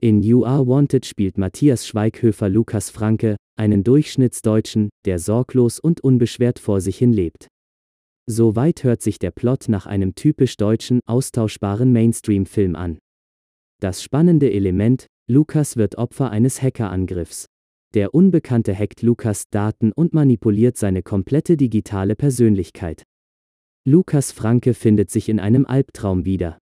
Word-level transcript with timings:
In 0.00 0.22
You 0.22 0.44
Are 0.44 0.64
Wanted 0.64 1.04
spielt 1.06 1.38
Matthias 1.38 1.84
Schweighöfer 1.84 2.48
Lukas 2.48 2.88
Franke, 2.88 3.34
einen 3.56 3.82
Durchschnittsdeutschen, 3.82 4.90
der 5.04 5.18
sorglos 5.18 5.80
und 5.80 6.00
unbeschwert 6.04 6.60
vor 6.60 6.80
sich 6.80 6.96
hin 6.96 7.12
lebt. 7.12 7.48
Soweit 8.24 8.84
hört 8.84 9.02
sich 9.02 9.18
der 9.18 9.32
Plot 9.32 9.68
nach 9.68 9.86
einem 9.86 10.14
typisch 10.14 10.56
deutschen, 10.56 11.00
austauschbaren 11.06 11.92
Mainstream-Film 11.92 12.76
an. 12.76 12.98
Das 13.80 14.00
spannende 14.00 14.52
Element, 14.52 15.08
Lukas 15.28 15.76
wird 15.76 15.98
Opfer 15.98 16.30
eines 16.30 16.62
Hackerangriffs. 16.62 17.46
Der 17.92 18.14
Unbekannte 18.14 18.78
hackt 18.78 19.02
Lukas 19.02 19.48
Daten 19.50 19.90
und 19.90 20.14
manipuliert 20.14 20.76
seine 20.76 21.02
komplette 21.02 21.56
digitale 21.56 22.14
Persönlichkeit. 22.14 23.02
Lukas 23.84 24.30
Franke 24.30 24.74
findet 24.74 25.10
sich 25.10 25.28
in 25.28 25.40
einem 25.40 25.66
Albtraum 25.66 26.24
wieder. 26.24 26.58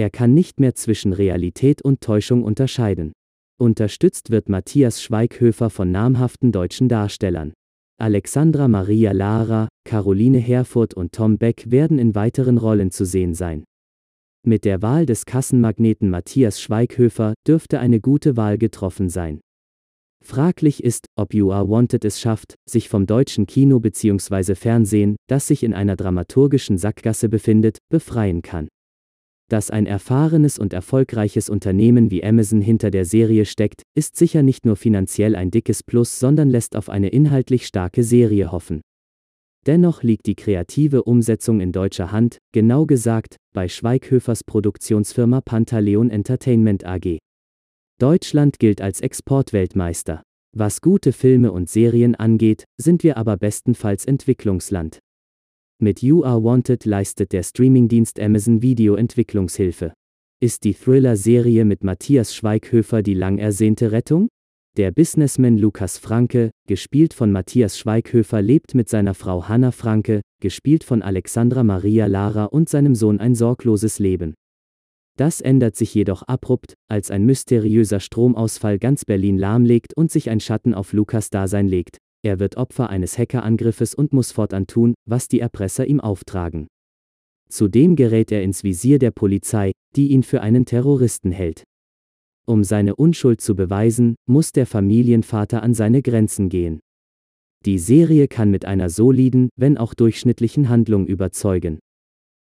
Er 0.00 0.08
kann 0.08 0.32
nicht 0.32 0.60
mehr 0.60 0.74
zwischen 0.74 1.12
Realität 1.12 1.82
und 1.82 2.00
Täuschung 2.00 2.42
unterscheiden. 2.42 3.12
Unterstützt 3.60 4.30
wird 4.30 4.48
Matthias 4.48 5.02
Schweighöfer 5.02 5.68
von 5.68 5.92
namhaften 5.92 6.52
deutschen 6.52 6.88
Darstellern. 6.88 7.52
Alexandra 8.00 8.66
Maria 8.66 9.12
Lara, 9.12 9.68
Caroline 9.84 10.38
Herfurth 10.38 10.94
und 10.94 11.12
Tom 11.12 11.36
Beck 11.36 11.70
werden 11.70 11.98
in 11.98 12.14
weiteren 12.14 12.56
Rollen 12.56 12.90
zu 12.90 13.04
sehen 13.04 13.34
sein. 13.34 13.64
Mit 14.42 14.64
der 14.64 14.80
Wahl 14.80 15.04
des 15.04 15.26
Kassenmagneten 15.26 16.08
Matthias 16.08 16.62
Schweighöfer 16.62 17.34
dürfte 17.46 17.78
eine 17.78 18.00
gute 18.00 18.38
Wahl 18.38 18.56
getroffen 18.56 19.10
sein. 19.10 19.42
Fraglich 20.24 20.82
ist, 20.82 21.08
ob 21.14 21.34
You 21.34 21.52
Are 21.52 21.68
Wanted 21.68 22.06
es 22.06 22.22
schafft, 22.22 22.54
sich 22.66 22.88
vom 22.88 23.04
deutschen 23.04 23.44
Kino 23.44 23.80
bzw. 23.80 24.54
Fernsehen, 24.54 25.16
das 25.28 25.46
sich 25.46 25.62
in 25.62 25.74
einer 25.74 25.96
dramaturgischen 25.96 26.78
Sackgasse 26.78 27.28
befindet, 27.28 27.76
befreien 27.90 28.40
kann. 28.40 28.68
Dass 29.50 29.68
ein 29.68 29.86
erfahrenes 29.86 30.60
und 30.60 30.72
erfolgreiches 30.72 31.48
Unternehmen 31.48 32.12
wie 32.12 32.22
Amazon 32.22 32.60
hinter 32.60 32.92
der 32.92 33.04
Serie 33.04 33.44
steckt, 33.44 33.82
ist 33.96 34.14
sicher 34.14 34.44
nicht 34.44 34.64
nur 34.64 34.76
finanziell 34.76 35.34
ein 35.34 35.50
dickes 35.50 35.82
Plus, 35.82 36.20
sondern 36.20 36.48
lässt 36.48 36.76
auf 36.76 36.88
eine 36.88 37.08
inhaltlich 37.08 37.66
starke 37.66 38.04
Serie 38.04 38.52
hoffen. 38.52 38.80
Dennoch 39.66 40.04
liegt 40.04 40.26
die 40.26 40.36
kreative 40.36 41.02
Umsetzung 41.02 41.60
in 41.60 41.72
deutscher 41.72 42.12
Hand, 42.12 42.38
genau 42.52 42.86
gesagt, 42.86 43.38
bei 43.52 43.66
Schweighöfers 43.68 44.44
Produktionsfirma 44.44 45.40
Pantaleon 45.40 46.10
Entertainment 46.10 46.86
AG. 46.86 47.18
Deutschland 47.98 48.60
gilt 48.60 48.80
als 48.80 49.00
Exportweltmeister. 49.00 50.22
Was 50.56 50.80
gute 50.80 51.12
Filme 51.12 51.50
und 51.50 51.68
Serien 51.68 52.14
angeht, 52.14 52.66
sind 52.80 53.02
wir 53.02 53.16
aber 53.16 53.36
bestenfalls 53.36 54.04
Entwicklungsland. 54.04 55.00
Mit 55.82 56.02
You 56.02 56.22
Are 56.24 56.44
Wanted 56.44 56.84
leistet 56.84 57.32
der 57.32 57.42
Streamingdienst 57.42 58.20
Amazon 58.20 58.60
Video 58.60 58.96
Entwicklungshilfe. 58.96 59.94
Ist 60.38 60.64
die 60.64 60.74
Thriller-Serie 60.74 61.64
mit 61.64 61.84
Matthias 61.84 62.34
Schweighöfer 62.34 63.00
die 63.00 63.14
lang 63.14 63.38
ersehnte 63.38 63.90
Rettung? 63.90 64.28
Der 64.76 64.90
Businessman 64.90 65.56
Lukas 65.56 65.96
Franke, 65.96 66.50
gespielt 66.68 67.14
von 67.14 67.32
Matthias 67.32 67.78
Schweighöfer, 67.78 68.42
lebt 68.42 68.74
mit 68.74 68.90
seiner 68.90 69.14
Frau 69.14 69.48
Hanna 69.48 69.70
Franke, 69.70 70.20
gespielt 70.42 70.84
von 70.84 71.00
Alexandra 71.00 71.64
Maria 71.64 72.04
Lara 72.04 72.44
und 72.44 72.68
seinem 72.68 72.94
Sohn 72.94 73.18
ein 73.18 73.34
sorgloses 73.34 73.98
Leben. 73.98 74.34
Das 75.16 75.40
ändert 75.40 75.76
sich 75.76 75.94
jedoch 75.94 76.24
abrupt, 76.24 76.74
als 76.88 77.10
ein 77.10 77.24
mysteriöser 77.24 78.00
Stromausfall 78.00 78.78
ganz 78.78 79.06
Berlin 79.06 79.38
lahmlegt 79.38 79.94
und 79.94 80.10
sich 80.10 80.28
ein 80.28 80.40
Schatten 80.40 80.74
auf 80.74 80.92
Lukas 80.92 81.30
Dasein 81.30 81.68
legt. 81.68 81.96
Er 82.22 82.38
wird 82.38 82.56
Opfer 82.56 82.90
eines 82.90 83.18
Hackerangriffes 83.18 83.94
und 83.94 84.12
muss 84.12 84.32
fortan 84.32 84.66
tun, 84.66 84.94
was 85.06 85.28
die 85.28 85.40
Erpresser 85.40 85.86
ihm 85.86 86.00
auftragen. 86.00 86.66
Zudem 87.48 87.96
gerät 87.96 88.30
er 88.30 88.42
ins 88.42 88.62
Visier 88.62 88.98
der 88.98 89.10
Polizei, 89.10 89.72
die 89.96 90.08
ihn 90.08 90.22
für 90.22 90.40
einen 90.40 90.66
Terroristen 90.66 91.32
hält. 91.32 91.64
Um 92.46 92.64
seine 92.64 92.96
Unschuld 92.96 93.40
zu 93.40 93.54
beweisen, 93.54 94.16
muss 94.26 94.52
der 94.52 94.66
Familienvater 94.66 95.62
an 95.62 95.74
seine 95.74 96.02
Grenzen 96.02 96.48
gehen. 96.48 96.80
Die 97.66 97.78
Serie 97.78 98.28
kann 98.28 98.50
mit 98.50 98.64
einer 98.64 98.88
soliden, 98.88 99.50
wenn 99.56 99.76
auch 99.76 99.94
durchschnittlichen 99.94 100.68
Handlung 100.68 101.06
überzeugen. 101.06 101.78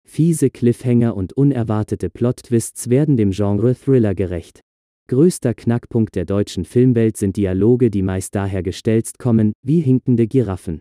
Fiese 0.05 0.51
Cliffhanger 0.51 1.17
und 1.17 1.33
unerwartete 1.33 2.11
Plot-Twists 2.11 2.91
werden 2.91 3.17
dem 3.17 3.31
Genre 3.31 3.75
Thriller 3.75 4.15
gerecht. 4.15 4.61
Größter 5.09 5.55
Knackpunkt 5.55 6.17
der 6.17 6.25
deutschen 6.25 6.65
Filmwelt 6.65 7.17
sind 7.17 7.37
Dialoge, 7.37 7.91
die 7.91 8.03
meist 8.03 8.35
daher 8.35 8.65
gestelzt 8.65 9.21
kommen, 9.21 9.53
wie 9.63 9.81
hinkende 9.81 10.27
Giraffen. 10.27 10.81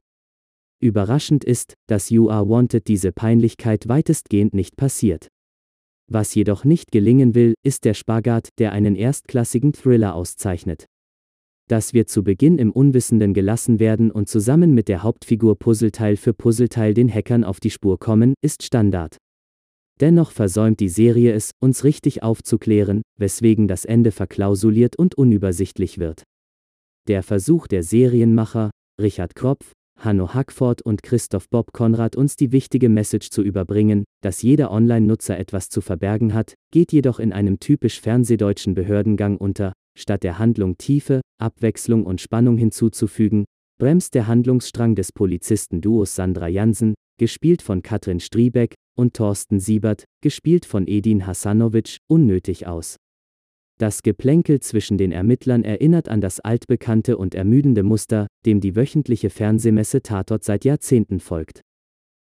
Überraschend 0.82 1.44
ist, 1.44 1.76
dass 1.88 2.10
You 2.10 2.32
Are 2.32 2.50
Wanted 2.50 2.88
diese 2.88 3.12
Peinlichkeit 3.12 3.88
weitestgehend 3.88 4.56
nicht 4.56 4.78
passiert. 4.78 5.28
Was 6.12 6.34
jedoch 6.34 6.66
nicht 6.66 6.92
gelingen 6.92 7.36
will, 7.36 7.54
ist 7.64 7.86
der 7.86 7.94
Spagat, 7.94 8.50
der 8.58 8.72
einen 8.72 8.96
erstklassigen 8.96 9.74
Thriller 9.74 10.16
auszeichnet. 10.16 10.86
Dass 11.68 11.94
wir 11.94 12.08
zu 12.08 12.24
Beginn 12.24 12.58
im 12.58 12.72
Unwissenden 12.72 13.36
gelassen 13.36 13.80
werden 13.80 14.10
und 14.10 14.28
zusammen 14.28 14.74
mit 14.74 14.88
der 14.88 15.04
Hauptfigur 15.04 15.58
Puzzleteil 15.58 16.16
für 16.16 16.34
Puzzleteil 16.34 16.96
den 16.96 17.14
Hackern 17.14 17.44
auf 17.44 17.60
die 17.60 17.72
Spur 17.72 18.00
kommen, 18.00 18.34
ist 18.42 18.64
Standard. 18.64 19.18
Dennoch 20.02 20.32
versäumt 20.32 20.80
die 20.82 20.90
Serie 20.90 21.34
es, 21.34 21.52
uns 21.62 21.84
richtig 21.84 22.22
aufzuklären, 22.22 23.02
weswegen 23.18 23.68
das 23.68 23.86
Ende 23.86 24.12
verklausuliert 24.12 24.98
und 24.98 25.16
unübersichtlich 25.16 26.00
wird. 26.00 26.24
Der 27.08 27.24
Versuch 27.24 27.68
der 27.68 27.84
Serienmacher, 27.84 28.72
Richard 29.02 29.36
Kropf, 29.36 29.72
Hanno 29.98 30.34
Hackford 30.34 30.82
und 30.82 31.04
Christoph 31.04 31.50
Bob 31.50 31.72
Konrad 31.72 32.18
uns 32.18 32.36
die 32.36 32.52
wichtige 32.52 32.90
Message 32.90 33.30
zu 33.30 33.42
überbringen, 33.42 34.04
dass 34.22 34.42
jeder 34.42 34.72
Online-Nutzer 34.72 35.40
etwas 35.40 35.70
zu 35.70 35.80
verbergen 35.80 36.34
hat, 36.34 36.56
geht 36.72 36.92
jedoch 36.92 37.20
in 37.20 37.32
einem 37.32 37.60
typisch 37.60 38.02
fernsehdeutschen 38.02 38.74
Behördengang 38.74 39.38
unter, 39.38 39.72
statt 39.98 40.24
der 40.24 40.38
Handlung 40.38 40.78
Tiefe, 40.78 41.22
Abwechslung 41.40 42.06
und 42.06 42.20
Spannung 42.20 42.58
hinzuzufügen, 42.58 43.46
bremst 43.80 44.16
der 44.16 44.28
Handlungsstrang 44.28 44.96
des 44.96 45.12
Polizisten-Duos 45.14 46.16
Sandra 46.16 46.48
Jansen, 46.48 46.96
gespielt 47.18 47.62
von 47.62 47.82
Katrin 47.82 48.20
Striebeck, 48.20 48.76
und 48.98 49.14
Thorsten 49.14 49.60
Siebert, 49.60 50.06
gespielt 50.22 50.66
von 50.66 50.88
Edin 50.88 51.28
Hasanovic, 51.28 51.98
unnötig 52.08 52.68
aus. 52.68 52.98
Das 53.78 54.04
Geplänkel 54.04 54.62
zwischen 54.62 54.98
den 54.98 55.12
Ermittlern 55.12 55.64
erinnert 55.64 56.08
an 56.08 56.22
das 56.22 56.40
altbekannte 56.40 57.18
und 57.18 57.36
ermüdende 57.36 57.84
Muster, 57.84 58.28
dem 58.46 58.62
die 58.62 58.76
wöchentliche 58.76 59.30
Fernsehmesse 59.30 60.02
Tatort 60.02 60.46
seit 60.46 60.64
Jahrzehnten 60.64 61.20
folgt. 61.20 61.62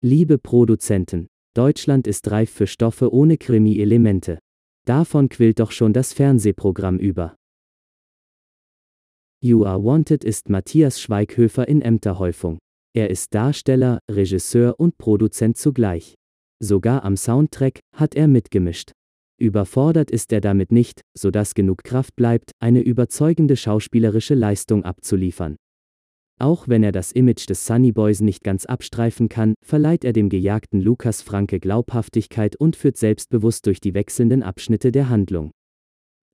Liebe 0.03 0.39
Produzenten, 0.39 1.27
Deutschland 1.55 2.07
ist 2.07 2.31
reif 2.31 2.51
für 2.51 2.67
Stoffe 2.67 3.13
ohne 3.13 3.37
Krimi-Elemente. 3.37 4.39
Davon 4.87 5.29
quillt 5.29 5.61
doch 5.61 5.73
schon 5.73 5.93
das 5.93 6.13
Fernsehprogramm 6.13 6.99
über. 6.99 7.37
You 9.43 9.65
Are 9.65 9.83
Wanted 9.85 10.25
ist 10.25 10.49
Matthias 10.49 11.01
Schweighöfer 11.01 11.69
in 11.69 11.83
Ämterhäufung. 11.83 12.59
Er 12.97 13.11
ist 13.11 13.35
Darsteller, 13.35 13.99
Regisseur 14.11 14.81
und 14.81 14.97
Produzent 14.97 15.59
zugleich. 15.59 16.15
Sogar 16.61 17.05
am 17.05 17.19
Soundtrack 17.19 17.81
hat 17.93 18.15
er 18.15 18.27
mitgemischt. 18.27 18.93
Überfordert 19.39 20.11
ist 20.11 20.33
er 20.33 20.41
damit 20.41 20.73
nicht, 20.73 21.03
sodass 21.15 21.53
genug 21.53 21.85
Kraft 21.85 22.17
bleibt, 22.17 22.53
eine 22.59 22.81
überzeugende 22.81 23.55
schauspielerische 23.55 24.35
Leistung 24.35 24.83
abzuliefern. 24.85 25.57
Auch 26.41 26.69
wenn 26.69 26.83
er 26.83 26.93
das 26.93 27.13
Image 27.13 27.47
des 27.51 27.67
Sunny 27.67 27.93
Boys 27.93 28.23
nicht 28.23 28.43
ganz 28.43 28.65
abstreifen 28.65 29.29
kann, 29.29 29.57
verleiht 29.63 30.03
er 30.03 30.15
dem 30.15 30.31
gejagten 30.31 30.81
Lukas 30.81 31.21
Franke 31.21 31.61
Glaubhaftigkeit 31.61 32.57
und 32.57 32.77
führt 32.77 32.97
selbstbewusst 32.97 33.67
durch 33.67 33.81
die 33.83 33.93
wechselnden 33.93 34.43
Abschnitte 34.43 34.91
der 34.91 35.11
Handlung. 35.11 35.51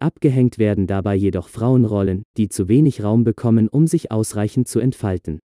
Abgehängt 0.01 0.59
werden 0.59 0.87
dabei 0.87 1.17
jedoch 1.17 1.49
Frauenrollen, 1.49 2.23
die 2.37 2.49
zu 2.49 2.69
wenig 2.69 3.03
Raum 3.03 3.25
bekommen, 3.25 3.67
um 3.67 3.89
sich 3.89 4.13
ausreichend 4.13 4.69
zu 4.69 4.79
entfalten. 4.79 5.41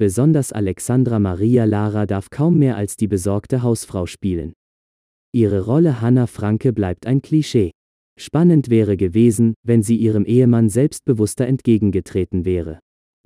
Besonders 0.00 0.50
Alexandra 0.50 1.18
Maria 1.18 1.66
Lara 1.66 2.06
darf 2.06 2.30
kaum 2.30 2.58
mehr 2.58 2.74
als 2.74 2.96
die 2.96 3.06
besorgte 3.06 3.62
Hausfrau 3.62 4.06
spielen. 4.06 4.54
Ihre 5.30 5.66
Rolle 5.66 6.00
Hannah 6.00 6.26
Franke 6.26 6.72
bleibt 6.72 7.04
ein 7.04 7.20
Klischee. 7.20 7.72
Spannend 8.18 8.70
wäre 8.70 8.96
gewesen, 8.96 9.52
wenn 9.62 9.82
sie 9.82 9.96
ihrem 9.96 10.24
Ehemann 10.24 10.70
selbstbewusster 10.70 11.46
entgegengetreten 11.46 12.46
wäre. 12.46 12.78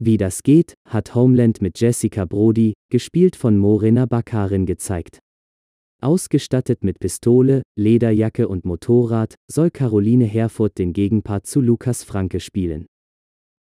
Wie 0.03 0.17
das 0.17 0.43
geht, 0.43 0.75
hat 0.89 1.15
Homeland 1.15 1.63
mit 1.63 1.79
Jessica 1.79 2.25
Brody, 2.25 2.73
gespielt 2.91 3.37
von 3.37 3.57
Morena 3.57 4.07
Bakarin, 4.07 4.67
gezeigt. 4.67 5.21
Ausgestattet 6.03 6.83
mit 6.83 6.99
Pistole, 6.99 7.63
Lederjacke 7.79 8.49
und 8.49 8.65
Motorrad, 8.65 9.37
soll 9.49 9.71
Caroline 9.71 10.25
Herfurth 10.25 10.77
den 10.77 10.93
Gegenpart 10.93 11.47
zu 11.47 11.61
Lukas 11.61 12.03
Franke 12.03 12.41
spielen. 12.41 12.87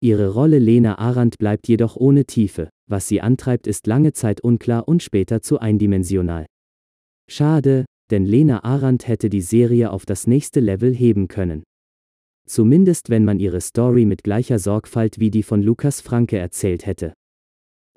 Ihre 0.01 0.33
Rolle 0.33 0.61
Lena 0.61 0.99
Arendt 0.99 1.39
bleibt 1.39 1.67
jedoch 1.67 1.97
ohne 1.97 2.25
Tiefe, 2.25 2.69
was 2.89 3.09
sie 3.09 3.21
antreibt 3.21 3.67
ist 3.67 3.89
lange 3.89 4.13
Zeit 4.13 4.41
unklar 4.41 4.87
und 4.87 5.03
später 5.03 5.43
zu 5.43 5.59
eindimensional. 5.59 6.47
Schade, 7.29 7.85
denn 8.11 8.25
Lena 8.25 8.63
Arendt 8.63 9.09
hätte 9.09 9.29
die 9.29 9.41
Serie 9.41 9.91
auf 9.91 10.07
das 10.07 10.29
nächste 10.29 10.61
Level 10.61 10.95
heben 10.95 11.27
können. 11.27 11.65
Zumindest 12.47 13.11
wenn 13.11 13.25
man 13.25 13.41
ihre 13.41 13.61
Story 13.61 14.05
mit 14.05 14.23
gleicher 14.23 14.61
Sorgfalt 14.61 15.19
wie 15.19 15.31
die 15.31 15.43
von 15.43 15.63
Lukas 15.63 16.01
Franke 16.01 16.39
erzählt 16.39 16.87
hätte. 16.87 17.13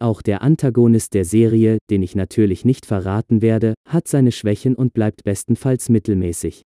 Auch 0.02 0.24
der 0.24 0.42
Antagonist 0.42 1.14
der 1.14 1.26
Serie, 1.26 1.78
den 1.92 2.02
ich 2.02 2.16
natürlich 2.16 2.66
nicht 2.66 2.88
verraten 2.88 3.44
werde, 3.44 3.76
hat 3.88 4.08
seine 4.08 4.32
Schwächen 4.32 4.76
und 4.76 4.94
bleibt 4.94 5.24
bestenfalls 5.24 5.90
mittelmäßig. 5.90 6.64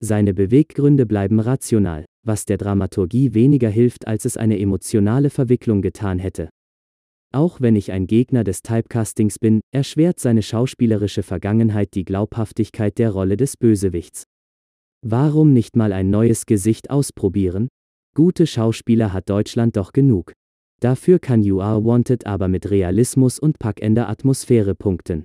Seine 0.00 0.34
Beweggründe 0.34 1.06
bleiben 1.06 1.38
rational, 1.38 2.04
was 2.28 2.44
der 2.44 2.58
Dramaturgie 2.58 3.34
weniger 3.34 3.68
hilft, 3.68 4.06
als 4.06 4.24
es 4.24 4.36
eine 4.36 4.60
emotionale 4.60 5.30
Verwicklung 5.30 5.82
getan 5.82 6.20
hätte. 6.20 6.50
Auch 7.34 7.60
wenn 7.60 7.74
ich 7.74 7.90
ein 7.90 8.06
Gegner 8.06 8.44
des 8.44 8.62
Typecastings 8.62 9.40
bin, 9.40 9.60
erschwert 9.74 10.20
seine 10.20 10.42
schauspielerische 10.42 11.24
Vergangenheit 11.24 11.94
die 11.94 12.04
Glaubhaftigkeit 12.04 12.98
der 12.98 13.10
Rolle 13.10 13.36
des 13.36 13.56
Bösewichts. 13.56 14.24
Warum 15.04 15.52
nicht 15.52 15.76
mal 15.76 15.92
ein 15.92 16.10
neues 16.10 16.46
Gesicht 16.46 16.90
ausprobieren? 16.90 17.68
Gute 18.14 18.46
Schauspieler 18.46 19.12
hat 19.12 19.28
Deutschland 19.28 19.76
doch 19.76 19.92
genug. 19.92 20.32
Dafür 20.80 21.18
kann 21.18 21.42
You 21.42 21.60
Are 21.60 21.84
Wanted 21.84 22.26
aber 22.26 22.48
mit 22.48 22.70
Realismus 22.70 23.38
und 23.38 23.58
packender 23.58 24.08
Atmosphäre 24.08 24.74
punkten. 24.74 25.24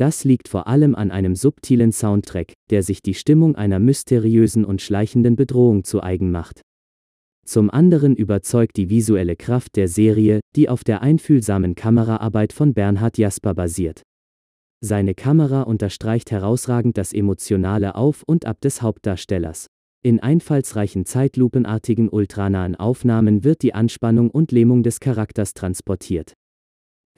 Das 0.00 0.24
liegt 0.24 0.48
vor 0.48 0.66
allem 0.66 0.94
an 0.94 1.10
einem 1.10 1.36
subtilen 1.36 1.92
Soundtrack, 1.92 2.54
der 2.70 2.82
sich 2.82 3.02
die 3.02 3.12
Stimmung 3.12 3.54
einer 3.54 3.78
mysteriösen 3.78 4.64
und 4.64 4.80
schleichenden 4.80 5.36
Bedrohung 5.36 5.84
zu 5.84 6.02
eigen 6.02 6.30
macht. 6.30 6.62
Zum 7.44 7.68
anderen 7.68 8.16
überzeugt 8.16 8.78
die 8.78 8.88
visuelle 8.88 9.36
Kraft 9.36 9.76
der 9.76 9.88
Serie, 9.88 10.40
die 10.56 10.70
auf 10.70 10.84
der 10.84 11.02
einfühlsamen 11.02 11.74
Kameraarbeit 11.74 12.54
von 12.54 12.72
Bernhard 12.72 13.18
Jasper 13.18 13.52
basiert. 13.52 14.00
Seine 14.82 15.14
Kamera 15.14 15.64
unterstreicht 15.64 16.30
herausragend 16.30 16.96
das 16.96 17.12
emotionale 17.12 17.94
Auf 17.94 18.22
und 18.26 18.46
Ab 18.46 18.62
des 18.62 18.80
Hauptdarstellers. 18.80 19.66
In 20.02 20.18
einfallsreichen 20.18 21.04
zeitlupenartigen 21.04 22.08
ultranahen 22.08 22.74
Aufnahmen 22.74 23.44
wird 23.44 23.60
die 23.60 23.74
Anspannung 23.74 24.30
und 24.30 24.50
Lähmung 24.50 24.82
des 24.82 24.98
Charakters 24.98 25.52
transportiert. 25.52 26.32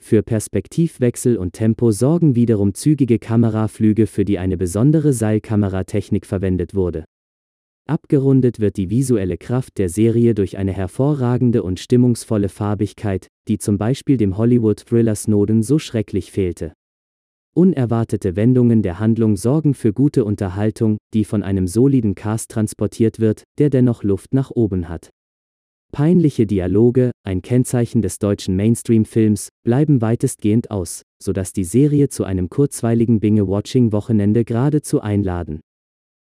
Für 0.05 0.21
Perspektivwechsel 0.21 1.37
und 1.37 1.53
Tempo 1.53 1.91
sorgen 1.91 2.35
wiederum 2.35 2.73
zügige 2.73 3.19
Kameraflüge, 3.19 4.05
für 4.05 4.25
die 4.25 4.37
eine 4.37 4.57
besondere 4.57 5.13
Seilkameratechnik 5.13 6.25
verwendet 6.25 6.75
wurde. 6.75 7.05
Abgerundet 7.87 8.59
wird 8.59 8.75
die 8.75 8.89
visuelle 8.89 9.37
Kraft 9.37 9.77
der 9.77 9.87
Serie 9.87 10.35
durch 10.35 10.57
eine 10.57 10.73
hervorragende 10.73 11.63
und 11.63 11.79
stimmungsvolle 11.79 12.49
Farbigkeit, 12.49 13.27
die 13.47 13.59
zum 13.59 13.77
Beispiel 13.77 14.17
dem 14.17 14.35
Hollywood-Thriller 14.35 15.15
Snowden 15.15 15.63
so 15.63 15.79
schrecklich 15.79 16.33
fehlte. 16.33 16.73
Unerwartete 17.55 18.35
Wendungen 18.35 18.81
der 18.81 18.99
Handlung 18.99 19.37
sorgen 19.37 19.73
für 19.73 19.93
gute 19.93 20.25
Unterhaltung, 20.25 20.97
die 21.13 21.23
von 21.23 21.43
einem 21.43 21.65
soliden 21.65 22.13
Cast 22.13 22.51
transportiert 22.51 23.21
wird, 23.21 23.43
der 23.57 23.69
dennoch 23.69 24.03
Luft 24.03 24.33
nach 24.33 24.51
oben 24.51 24.89
hat. 24.89 25.11
Peinliche 25.93 26.47
Dialoge, 26.47 27.11
ein 27.23 27.43
Kennzeichen 27.43 28.01
des 28.01 28.17
deutschen 28.17 28.55
Mainstream-Films, 28.55 29.49
bleiben 29.63 30.01
weitestgehend 30.01 30.71
aus, 30.71 31.03
sodass 31.21 31.53
die 31.53 31.63
Serie 31.63 32.09
zu 32.09 32.23
einem 32.23 32.49
kurzweiligen 32.49 33.19
Binge-Watching-Wochenende 33.19 34.43
geradezu 34.43 35.01
einladen. 35.01 35.59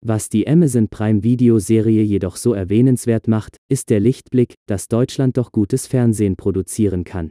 Was 0.03 0.29
die 0.29 0.47
Amazon 0.47 0.89
Prime 0.89 1.21
Video-Serie 1.21 2.01
jedoch 2.01 2.35
so 2.35 2.55
erwähnenswert 2.55 3.27
macht, 3.27 3.57
ist 3.69 3.91
der 3.91 3.99
Lichtblick, 3.99 4.55
dass 4.65 4.87
Deutschland 4.87 5.37
doch 5.37 5.51
gutes 5.51 5.85
Fernsehen 5.85 6.35
produzieren 6.35 7.03
kann. 7.03 7.29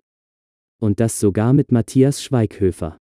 Und 0.80 1.00
das 1.00 1.18
sogar 1.18 1.52
mit 1.52 1.72
Matthias 1.72 2.22
Schweighöfer. 2.22 2.98